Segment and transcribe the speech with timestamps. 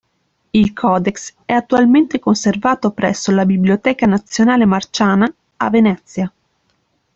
[0.49, 6.33] Il Codex è attualmente conservato presso la Biblioteca nazionale Marciana, a Venezia.